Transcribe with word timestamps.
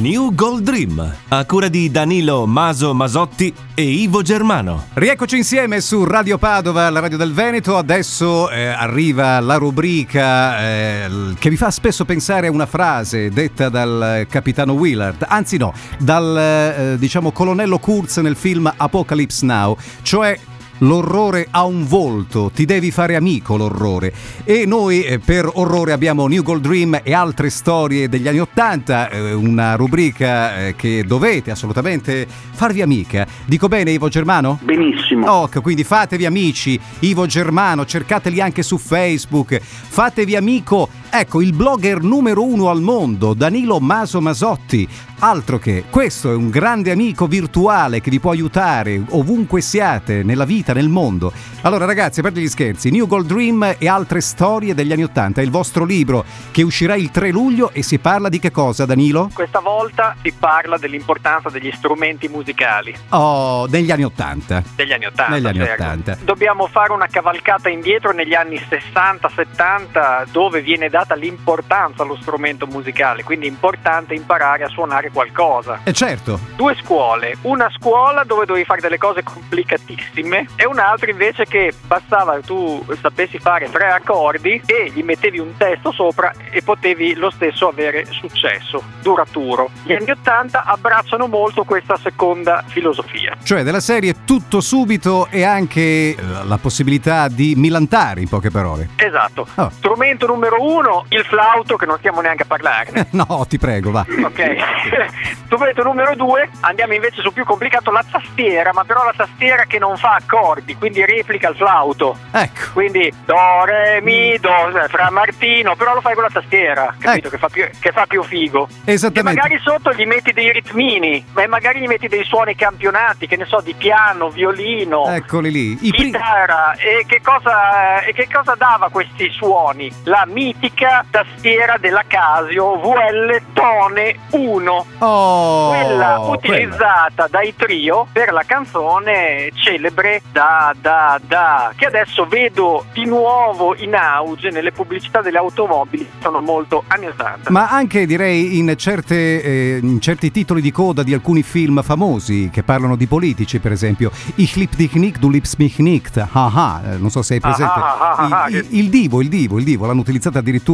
New 0.00 0.34
Gold 0.34 0.62
Dream, 0.62 1.14
a 1.28 1.44
cura 1.46 1.68
di 1.68 1.90
Danilo 1.90 2.44
Maso 2.44 2.92
Masotti 2.92 3.52
e 3.74 3.82
Ivo 3.82 4.20
Germano. 4.20 4.88
Rieccoci 4.92 5.38
insieme 5.38 5.80
su 5.80 6.04
Radio 6.04 6.36
Padova, 6.36 6.90
la 6.90 7.00
radio 7.00 7.16
del 7.16 7.32
Veneto. 7.32 7.78
Adesso 7.78 8.50
eh, 8.50 8.66
arriva 8.66 9.40
la 9.40 9.56
rubrica 9.56 10.60
eh, 10.60 11.08
che 11.38 11.48
vi 11.48 11.56
fa 11.56 11.70
spesso 11.70 12.04
pensare 12.04 12.48
a 12.48 12.50
una 12.50 12.66
frase 12.66 13.30
detta 13.30 13.70
dal 13.70 14.26
capitano 14.28 14.74
Willard, 14.74 15.24
anzi 15.26 15.56
no, 15.56 15.72
dal 15.98 16.36
eh, 16.36 16.96
diciamo 16.98 17.32
colonnello 17.32 17.78
Kurz 17.78 18.18
nel 18.18 18.36
film 18.36 18.70
Apocalypse 18.76 19.46
Now, 19.46 19.78
cioè 20.02 20.38
L'orrore 20.78 21.46
ha 21.50 21.64
un 21.64 21.86
volto, 21.86 22.50
ti 22.54 22.66
devi 22.66 22.90
fare 22.90 23.16
amico 23.16 23.56
l'orrore. 23.56 24.12
E 24.44 24.66
noi 24.66 25.02
eh, 25.04 25.18
per 25.18 25.50
orrore 25.54 25.92
abbiamo 25.92 26.26
New 26.26 26.42
Gold 26.42 26.62
Dream 26.62 27.00
e 27.02 27.14
altre 27.14 27.48
storie 27.48 28.08
degli 28.08 28.28
anni 28.28 28.40
Ottanta, 28.40 29.08
eh, 29.08 29.32
una 29.32 29.74
rubrica 29.74 30.66
eh, 30.66 30.74
che 30.76 31.04
dovete 31.06 31.50
assolutamente 31.50 32.26
farvi 32.28 32.82
amica. 32.82 33.26
Dico 33.46 33.68
bene 33.68 33.92
Ivo 33.92 34.08
Germano? 34.08 34.58
Benissimo. 34.62 35.26
Oh, 35.26 35.48
quindi 35.62 35.82
fatevi 35.82 36.26
amici, 36.26 36.78
Ivo 37.00 37.24
Germano, 37.26 37.86
cercateli 37.86 38.40
anche 38.40 38.62
su 38.62 38.76
Facebook, 38.76 39.58
fatevi 39.60 40.36
amico, 40.36 40.88
ecco, 41.20 41.40
il 41.40 41.52
blogger 41.52 42.02
numero 42.02 42.44
uno 42.44 42.68
al 42.68 42.80
mondo, 42.80 43.32
Danilo 43.34 43.80
Maso 43.80 44.20
Masotti. 44.20 44.88
Altro 45.18 45.58
che, 45.58 45.84
questo 45.88 46.30
è 46.30 46.34
un 46.34 46.50
grande 46.50 46.90
amico 46.90 47.26
virtuale 47.26 48.02
che 48.02 48.10
vi 48.10 48.20
può 48.20 48.32
aiutare 48.32 49.02
ovunque 49.10 49.62
siate, 49.62 50.22
nella 50.22 50.44
vita, 50.44 50.74
nel 50.74 50.90
mondo. 50.90 51.32
Allora 51.62 51.86
ragazzi, 51.86 52.20
parte 52.20 52.40
gli 52.40 52.48
scherzi, 52.48 52.90
New 52.90 53.06
Gold 53.06 53.26
Dream 53.26 53.76
e 53.78 53.88
altre 53.88 54.20
storie 54.20 54.74
degli 54.74 54.92
anni 54.92 55.04
Ottanta 55.04 55.40
è 55.40 55.44
il 55.44 55.50
vostro 55.50 55.84
libro 55.84 56.24
che 56.50 56.62
uscirà 56.62 56.96
il 56.96 57.10
3 57.10 57.30
luglio 57.30 57.70
e 57.72 57.82
si 57.82 57.98
parla 57.98 58.28
di 58.28 58.38
che 58.38 58.50
cosa, 58.50 58.84
Danilo? 58.84 59.30
Questa 59.32 59.60
volta 59.60 60.14
si 60.22 60.32
parla 60.38 60.76
dell'importanza 60.76 61.48
degli 61.48 61.72
strumenti 61.72 62.28
musicali. 62.28 62.94
Oh, 63.10 63.66
degli 63.66 63.90
anni 63.90 64.04
Ottanta. 64.04 64.62
Degli 64.74 64.92
anni 64.92 65.06
Ottanta. 65.06 65.32
Negli 65.32 65.46
anni 65.46 65.58
certo. 65.58 65.82
80. 65.82 66.18
Dobbiamo 66.24 66.66
fare 66.66 66.92
una 66.92 67.06
cavalcata 67.06 67.70
indietro 67.70 68.12
negli 68.12 68.34
anni 68.34 68.56
60-70 68.56 70.26
dove 70.30 70.60
viene 70.60 70.90
data 71.06 71.14
l'importanza 71.14 72.02
allo 72.02 72.16
strumento 72.20 72.66
musicale, 72.66 73.22
quindi 73.22 73.46
è 73.46 73.48
importante 73.48 74.14
imparare 74.14 74.64
a 74.64 74.68
suonare 74.68 75.10
qualcosa. 75.10 75.80
E 75.84 75.92
certo, 75.92 76.38
Due 76.56 76.74
scuole, 76.82 77.36
una 77.42 77.70
scuola 77.70 78.24
dove 78.24 78.44
dovevi 78.44 78.64
fare 78.64 78.80
delle 78.80 78.98
cose 78.98 79.22
complicatissime 79.22 80.48
e 80.56 80.66
un'altra 80.66 81.10
invece 81.10 81.44
che 81.44 81.72
bastava 81.86 82.40
tu 82.40 82.84
sapessi 83.00 83.38
fare 83.38 83.70
tre 83.70 83.90
accordi 83.90 84.60
e 84.66 84.90
gli 84.92 85.02
mettevi 85.02 85.38
un 85.38 85.56
testo 85.56 85.92
sopra 85.92 86.32
e 86.50 86.62
potevi 86.62 87.14
lo 87.14 87.30
stesso 87.30 87.68
avere 87.68 88.06
successo 88.06 88.82
duraturo. 89.00 89.70
Gli 89.84 89.92
anni 89.92 90.10
80 90.10 90.64
abbracciano 90.64 91.26
molto 91.28 91.64
questa 91.64 91.96
seconda 91.96 92.64
filosofia. 92.66 93.36
cioè 93.42 93.62
della 93.62 93.80
serie 93.80 94.24
tutto 94.24 94.60
subito 94.60 95.28
e 95.30 95.44
anche 95.44 95.80
eh, 95.80 96.16
la 96.44 96.58
possibilità 96.58 97.28
di 97.28 97.54
milantare 97.56 98.20
in 98.20 98.28
poche 98.28 98.50
parole. 98.50 98.88
Esatto. 98.96 99.46
Oh. 99.56 99.70
Strumento 99.70 100.26
numero 100.26 100.56
uno, 100.60 100.95
il 101.08 101.24
flauto 101.24 101.76
che 101.76 101.86
non 101.86 101.98
stiamo 101.98 102.20
neanche 102.20 102.42
a 102.42 102.46
parlarne. 102.46 103.08
No, 103.16 103.46
ti 103.48 103.58
prego, 103.58 103.90
va. 103.90 104.04
Ok, 104.24 104.56
strumento 105.46 105.82
numero 105.82 106.14
due, 106.14 106.48
andiamo 106.60 106.92
invece 106.92 107.22
su 107.22 107.32
più 107.32 107.44
complicato, 107.44 107.90
la 107.90 108.04
tastiera, 108.08 108.72
ma 108.72 108.84
però 108.84 109.04
la 109.04 109.14
tastiera 109.16 109.64
che 109.64 109.78
non 109.78 109.96
fa 109.96 110.16
accordi, 110.16 110.76
quindi 110.76 111.04
replica 111.04 111.48
il 111.48 111.56
flauto. 111.56 112.16
Ecco. 112.30 112.72
Quindi 112.72 113.10
do, 113.24 113.64
re, 113.64 114.00
mi, 114.02 114.36
do, 114.38 114.68
eh, 114.68 114.88
fra 114.88 115.10
Martino, 115.10 115.76
però 115.76 115.94
lo 115.94 116.00
fai 116.00 116.14
con 116.14 116.24
la 116.24 116.30
tastiera, 116.30 116.94
capito? 116.98 117.28
Ecco. 117.28 117.30
Che, 117.30 117.38
fa 117.38 117.48
più, 117.48 117.68
che 117.80 117.92
fa 117.92 118.06
più 118.06 118.22
figo. 118.22 118.68
E 118.84 118.92
Esattamente. 118.92 119.40
magari 119.40 119.60
sotto 119.62 119.92
gli 119.92 120.04
metti 120.04 120.32
dei 120.32 120.52
ritmini, 120.52 121.24
e 121.34 121.46
magari 121.46 121.80
gli 121.80 121.86
metti 121.86 122.08
dei 122.08 122.24
suoni 122.24 122.54
campionati, 122.54 123.26
che 123.26 123.36
ne 123.36 123.46
so, 123.46 123.60
di 123.60 123.74
piano, 123.74 124.28
violino. 124.28 125.08
Eccoli 125.08 125.50
lì. 125.50 125.78
I 125.80 125.90
Chitarra 125.90 126.74
e 126.74 127.04
che, 127.06 127.20
cosa, 127.22 128.02
e 128.02 128.12
che 128.12 128.28
cosa 128.30 128.54
dava 128.56 128.90
questi 128.90 129.30
suoni? 129.30 129.90
La 130.04 130.24
mitica 130.26 130.75
tastiera 131.10 131.76
della 131.78 132.02
Casio 132.06 132.76
VL 132.78 133.40
Tone 133.52 134.16
1 134.30 134.86
Oh, 134.98 135.68
quella 135.70 135.84
quella. 135.86 136.18
utilizzata 136.28 137.26
dai 137.30 137.54
trio 137.56 138.06
per 138.12 138.32
la 138.32 138.42
canzone 138.46 139.50
celebre 139.54 140.22
Da 140.32 140.74
Da 140.80 141.18
Da, 141.26 141.72
che 141.76 141.86
adesso 141.86 142.26
vedo 142.26 142.84
di 142.92 143.04
nuovo 143.04 143.74
in 143.76 143.94
auge 143.94 144.50
nelle 144.50 144.72
pubblicità 144.72 145.20
delle 145.22 145.38
automobili, 145.38 146.08
sono 146.20 146.40
molto 146.40 146.84
anni 146.88 147.06
80. 147.06 147.50
Ma 147.50 147.68
anche 147.68 148.04
direi 148.06 148.58
in, 148.58 148.74
certe, 148.76 149.42
eh, 149.42 149.78
in 149.82 150.00
certi 150.00 150.30
titoli 150.30 150.60
di 150.60 150.70
coda 150.72 151.02
di 151.02 151.14
alcuni 151.14 151.42
film 151.42 151.82
famosi 151.82 152.50
che 152.52 152.62
parlano 152.62 152.96
di 152.96 153.06
politici, 153.06 153.58
per 153.58 153.72
esempio, 153.72 154.10
Ich 154.36 154.54
lieb 154.56 154.74
dich 154.76 154.94
nicht, 154.94 155.18
du 155.18 155.30
liebst 155.30 155.58
mich 155.58 155.78
nicht. 155.78 156.16
Ah, 156.18 156.28
ah, 156.54 156.80
eh, 156.84 156.96
non 156.98 157.10
so 157.10 157.22
se 157.22 157.34
hai 157.34 157.40
presente. 157.40 157.72
Ah, 157.72 157.96
ah, 157.98 158.14
ah, 158.16 158.42
ah, 158.42 158.48
il, 158.48 158.52
che- 158.60 158.66
il- 158.68 158.78
il 158.84 158.88
divo, 158.90 159.20
il 159.20 159.28
divo, 159.28 159.58
il 159.58 159.64
divo, 159.64 159.86
l'hanno 159.86 160.00
utilizzata 160.00 160.38
addirittura 160.40 160.64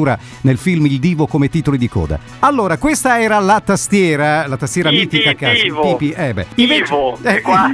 nel 0.43 0.57
film 0.59 0.87
Il 0.87 0.99
divo 0.99 1.27
come 1.27 1.49
titoli 1.49 1.77
di 1.79 1.89
coda. 1.89 2.19
Allora, 2.41 2.77
questa 2.79 3.21
era 3.21 3.39
la 3.41 3.61
tastiera, 3.61 4.47
la 4.47 4.57
tastiera 4.57 4.91
I- 4.91 4.97
mitica 4.97 5.31
i- 5.31 5.35
cazzo. 5.37 5.67
Ivo. 5.67 5.97
Pipi, 5.97 6.11
eh 6.13 6.33
beh. 6.35 6.47
Ivo, 6.57 7.19
è 7.23 7.41
qua? 7.41 7.71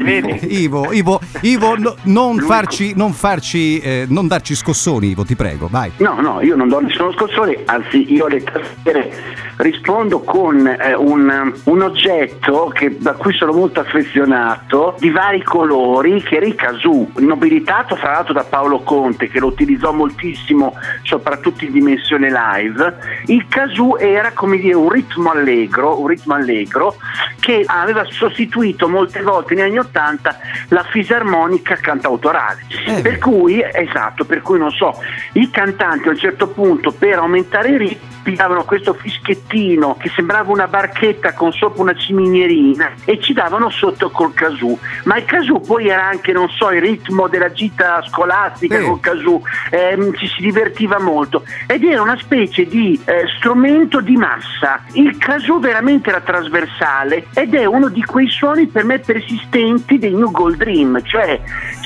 Ivo, 0.49 0.93
Ivo, 0.93 1.21
Ivo, 1.43 1.77
no- 1.77 1.97
non 2.05 2.39
farci, 2.39 2.93
non 2.97 3.13
farci, 3.13 3.79
eh, 3.79 4.07
non 4.09 4.27
darci 4.27 4.55
scossoni, 4.55 5.09
Ivo, 5.11 5.25
ti 5.25 5.37
prego, 5.37 5.69
vai. 5.71 5.93
No, 5.99 6.21
no, 6.21 6.41
io 6.41 6.57
non 6.57 6.69
do 6.69 6.81
nessuno 6.81 7.13
scossone, 7.13 7.63
anzi 7.67 8.13
io 8.13 8.27
alle 8.27 8.43
tastiere 8.43 9.13
rispondo 9.57 10.21
con 10.21 10.67
eh, 10.67 10.95
un, 10.95 11.53
un 11.65 11.83
oggetto 11.83 12.71
che- 12.75 12.97
da 12.99 13.13
cui 13.15 13.33
sono 13.35 13.53
molto 13.53 13.81
affezionato, 13.81 14.97
di 14.99 15.11
vari 15.11 15.43
colori, 15.43 16.23
che 16.23 16.37
era 16.37 16.47
il 16.47 16.55
casù, 16.55 17.09
nobilitato 17.17 17.97
fra 17.97 18.13
l'altro 18.13 18.33
da 18.35 18.45
Paolo 18.45 18.81
Conte, 18.81 19.29
che 19.29 19.39
lo 19.41 19.47
utilizzò 19.49 19.93
moltissimo, 19.93 20.75
soprattutto 21.03 21.65
in 21.65 21.73
dimensione 21.73 22.07
live. 22.17 22.97
Il 23.27 23.47
casù 23.49 23.97
era 23.99 24.33
come 24.33 24.59
dire 24.59 24.75
un 24.75 24.89
ritmo 24.89 25.31
allegro, 25.31 26.01
un 26.01 26.07
ritmo 26.07 26.35
allegro 26.35 26.97
che 27.41 27.65
aveva 27.67 28.05
sostituito 28.05 28.89
molte 28.89 29.23
volte 29.23 29.55
negli 29.55 29.69
anni 29.69 29.79
Ottanta 29.79 30.39
la 30.69 30.85
fisarmonica 30.85 31.77
cantautorale. 31.77 32.65
Eh. 32.87 33.01
Per 33.03 33.19
cui, 33.19 33.63
esatto, 33.73 34.25
per 34.25 34.43
cui 34.43 34.59
non 34.59 34.71
so, 34.71 34.95
i 35.33 35.51
cantanti 35.51 36.09
a 36.09 36.11
un 36.13 36.19
certo 36.19 36.49
punto 36.49 36.93
per 36.93 37.19
aumentare 37.19 37.71
i 37.71 37.77
ritmi 37.77 38.35
davano 38.35 38.65
questo 38.65 38.93
fischettino 38.93 39.97
che 39.99 40.11
sembrava 40.15 40.53
una 40.53 40.67
barchetta 40.69 41.33
con 41.33 41.51
sopra 41.53 41.81
una 41.81 41.95
ciminierina 41.95 42.93
e 43.07 43.19
ci 43.21 43.33
davano 43.33 43.71
sotto 43.71 44.11
col 44.11 44.35
casù. 44.35 44.79
Ma 45.05 45.17
il 45.17 45.25
casù 45.25 45.61
poi 45.61 45.89
era 45.89 46.05
anche, 46.05 46.33
non 46.33 46.49
so, 46.51 46.71
il 46.71 46.81
ritmo 46.83 47.27
della 47.29 47.51
gita 47.53 48.03
scolastica 48.07 48.79
Sì. 48.79 48.85
col 48.85 49.01
casù, 49.01 49.41
ehm, 49.71 50.15
ci 50.17 50.27
si 50.27 50.43
divertiva 50.43 50.99
molto 51.01 51.43
ed 51.67 51.85
era 51.85 51.98
una 52.03 52.17
specie 52.19 52.67
di 52.67 53.01
eh, 53.05 53.25
strumento 53.39 54.01
di 54.01 54.17
massa. 54.17 54.83
Il 54.93 55.17
casù 55.19 55.59
veramente 55.61 56.11
era 56.11 56.21
trasversale 56.21 57.27
ed 57.35 57.55
è 57.55 57.65
uno 57.65 57.89
di 57.89 58.03
quei 58.05 58.29
suoni 58.29 58.67
per 58.67 58.85
me 58.85 58.99
persistenti 58.99 59.99
dei 59.99 60.13
New 60.13 60.31
Gold 60.31 60.57
Dream, 60.57 61.03
cioè 61.05 61.41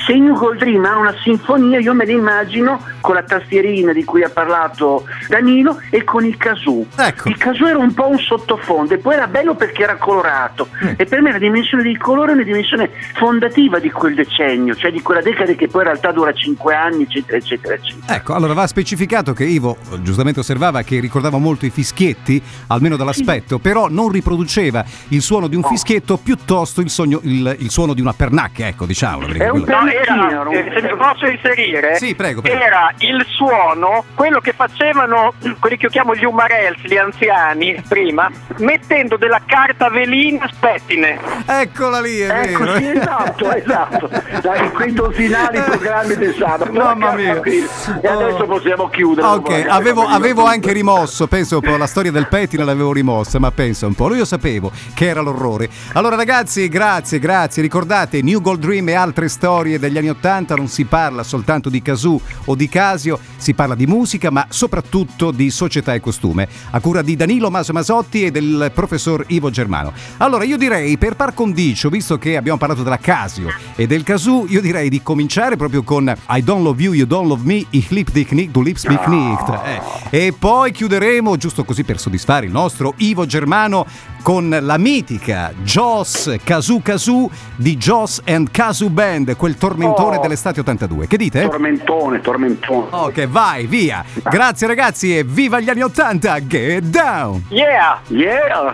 se 0.05 0.13
i 0.13 0.19
New 0.19 0.35
Gold 0.35 0.59
Dream 0.59 0.83
hanno 0.85 0.99
una 1.01 1.15
sinfonia 1.23 1.79
io 1.79 1.93
me 1.93 2.05
ne 2.05 2.11
immagino 2.11 2.79
con 3.01 3.15
la 3.15 3.23
tastierina 3.23 3.93
di 3.93 4.03
cui 4.03 4.23
ha 4.23 4.29
parlato 4.29 5.05
Danilo 5.27 5.79
e 5.89 6.03
con 6.03 6.25
il 6.25 6.37
casù. 6.37 6.85
Ecco. 6.97 7.29
Il 7.29 7.37
casù 7.37 7.65
era 7.65 7.77
un 7.77 7.93
po' 7.93 8.07
un 8.09 8.19
sottofondo 8.19 8.93
e 8.93 8.97
poi 8.97 9.15
era 9.15 9.27
bello 9.27 9.55
perché 9.55 9.83
era 9.83 9.95
colorato 9.97 10.67
Mm. 10.83 10.93
e 10.97 11.05
per 11.05 11.21
me 11.21 11.31
la 11.31 11.37
dimensione 11.37 11.83
del 11.83 11.97
colore 11.97 12.31
è 12.31 12.33
una 12.33 12.43
dimensione 12.43 12.89
fondativa 13.15 13.79
di 13.79 13.91
quel 13.91 14.15
decennio, 14.15 14.75
cioè 14.75 14.91
di 14.91 15.01
quella 15.01 15.21
decade 15.21 15.55
che 15.55 15.67
poi 15.67 15.81
in 15.81 15.87
realtà 15.87 16.11
dura 16.11 16.31
5 16.33 16.75
anni 16.75 17.03
eccetera 17.03 17.37
eccetera 17.37 17.75
eccetera. 17.75 18.15
Ecco, 18.15 18.33
allora 18.33 18.53
va 18.53 18.67
specificato 18.67 19.33
che 19.33 19.43
Ivo 19.45 19.77
giustamente 20.03 20.39
osservava 20.41 20.81
che 20.83 20.99
ricordava 20.99 21.37
molto 21.37 21.65
i 21.65 21.69
fischietti, 21.69 22.41
almeno 22.67 22.95
dall'aspetto, 22.95 23.57
però 23.59 23.87
non 23.89 24.09
riproduceva 24.09 24.83
il 25.09 25.21
suono 25.21 25.47
di 25.47 25.55
un 25.55 25.63
fischietto, 25.63 26.17
piuttosto 26.17 26.81
il, 26.81 26.89
sogno- 26.89 27.19
il- 27.23 27.55
il 27.59 27.69
suono 27.71 27.93
di 27.93 28.01
una 28.01 28.13
pernacchia, 28.13 28.67
ecco, 28.67 28.85
diciamolo. 28.85 29.27
perché 29.27 29.43
È 29.45 29.49
un 29.49 29.61
quello- 29.63 29.79
No, 29.83 29.89
era, 29.89 30.49
eh, 30.51 30.71
se 30.75 30.81
mi 30.83 30.95
posso 30.97 31.25
inserire, 31.25 31.95
Sì, 31.97 32.13
prego, 32.15 32.41
prego. 32.41 32.61
era 32.61 32.93
il 32.99 33.25
suono, 33.29 34.03
quello 34.13 34.39
che 34.39 34.53
facevano 34.53 35.33
quelli 35.59 35.77
che 35.77 35.85
io 35.85 35.89
chiamo 35.91 36.15
gli 36.15 36.23
umarels, 36.25 36.81
gli 36.83 36.95
anziani, 36.97 37.81
prima, 37.87 38.29
mettendo 38.57 39.17
della 39.17 39.41
carta 39.45 39.89
velina 39.89 40.47
spettine. 40.51 41.19
Eccola 41.45 42.01
lì, 42.01 42.19
è 42.19 42.29
Ecco, 42.49 42.63
vero. 42.63 42.77
sì, 42.77 42.89
esatto, 42.97 43.51
esatto. 43.51 44.09
Dai, 44.41 44.71
quei 44.71 44.93
dosinali 44.93 45.59
programmi 45.65 46.15
del 46.15 46.35
sabato. 46.37 46.71
Mamma 46.71 47.13
mia. 47.13 47.41
E 47.41 48.07
adesso 48.07 48.43
Oh. 48.43 48.45
possiamo 48.45 48.89
chiudere. 48.89 49.27
Ok, 49.27 49.49
Magari 49.49 49.69
avevo, 50.01 50.13
avevo 50.15 50.45
anche 50.45 50.73
rimosso, 50.73 51.27
penso 51.27 51.55
un 51.55 51.61
po' 51.61 51.77
la 51.77 51.87
storia 51.87 52.11
del 52.11 52.27
pettine 52.27 52.63
l'avevo 52.63 52.91
rimossa, 52.91 53.39
ma 53.39 53.51
pensa 53.51 53.87
un 53.87 53.93
po', 53.93 54.13
io 54.13 54.25
sapevo 54.25 54.71
che 54.93 55.07
era 55.07 55.21
l'orrore. 55.21 55.69
Allora 55.93 56.15
ragazzi, 56.15 56.67
grazie, 56.67 57.19
grazie, 57.19 57.61
ricordate 57.61 58.21
New 58.21 58.41
Gold 58.41 58.59
Dream 58.59 58.89
e 58.89 58.93
altre 58.93 59.29
storie 59.29 59.51
storie 59.53 59.77
degli 59.77 59.97
anni 59.97 60.09
Ottanta 60.09 60.55
non 60.55 60.67
si 60.67 60.85
parla 60.85 61.21
soltanto 61.21 61.69
di 61.69 61.81
Casù 61.81 62.19
o 62.45 62.55
di 62.55 62.67
Casio, 62.69 63.19
si 63.37 63.53
parla 63.53 63.75
di 63.75 63.85
musica 63.85 64.29
ma 64.29 64.45
soprattutto 64.49 65.31
di 65.31 65.49
società 65.51 65.93
e 65.93 65.99
costume, 65.99 66.47
a 66.71 66.79
cura 66.79 67.01
di 67.01 67.15
Danilo 67.15 67.49
Maso 67.49 67.71
Masotti 67.73 68.25
e 68.25 68.31
del 68.31 68.71
professor 68.73 69.23
Ivo 69.27 69.49
Germano. 69.49 69.93
Allora 70.17 70.43
io 70.43 70.57
direi 70.57 70.97
per 70.97 71.15
par 71.15 71.33
condicio, 71.33 71.89
visto 71.89 72.17
che 72.17 72.35
abbiamo 72.35 72.57
parlato 72.57 72.83
della 72.83 72.97
Casio 72.97 73.49
e 73.75 73.85
del 73.85 74.03
Casù, 74.03 74.45
io 74.47 74.61
direi 74.61 74.89
di 74.89 75.03
cominciare 75.03 75.55
proprio 75.55 75.83
con 75.83 76.11
I 76.29 76.41
don't 76.41 76.63
love 76.63 76.81
you, 76.81 76.93
you 76.93 77.05
don't 77.05 77.27
love 77.27 77.43
me, 77.45 77.65
ich 77.71 77.89
lieb 77.89 78.09
dich 78.11 78.31
nicht, 78.31 78.51
du 78.51 78.61
liebst 78.63 78.87
mich 78.87 79.05
nicht. 79.07 79.47
Eh, 79.65 79.81
e 80.09 80.33
poi 80.37 80.71
chiuderemo, 80.71 81.37
giusto 81.37 81.63
così 81.63 81.83
per 81.83 81.99
soddisfare 81.99 82.45
il 82.45 82.51
nostro 82.51 82.93
Ivo 82.97 83.25
Germano, 83.25 83.85
con 84.21 84.55
la 84.61 84.77
mitica 84.77 85.51
Joss 85.63 86.35
Kazu 86.43 86.81
Kazu 86.81 87.29
di 87.55 87.75
Joss 87.77 88.21
and 88.25 88.49
Kazu 88.51 88.89
Band, 88.89 89.35
quel 89.35 89.57
tormentone 89.57 90.17
Oh. 90.17 90.21
dell'estate 90.21 90.61
82. 90.61 91.07
Che 91.07 91.17
dite? 91.17 91.41
Tormentone, 91.47 92.21
tormentone. 92.21 92.87
Ok, 92.91 93.27
vai, 93.27 93.65
via. 93.67 94.03
Grazie 94.23 94.67
ragazzi 94.67 95.17
e 95.17 95.23
viva 95.23 95.59
gli 95.59 95.69
anni 95.69 95.81
80. 95.81 96.39
Get 96.47 96.83
down! 96.83 97.43
Yeah! 97.49 97.99
Yeah! 98.07 98.73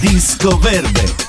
Disco 0.00 0.56
Verde 0.58 1.27